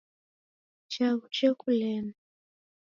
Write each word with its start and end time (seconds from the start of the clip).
Chaghu 0.91 1.27
chekulema. 1.35 2.13